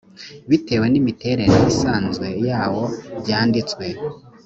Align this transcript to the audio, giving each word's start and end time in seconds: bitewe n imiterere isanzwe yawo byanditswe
bitewe 0.49 0.85
n 0.89 0.95
imiterere 1.01 1.57
isanzwe 1.71 2.27
yawo 2.47 2.83
byanditswe 3.21 3.85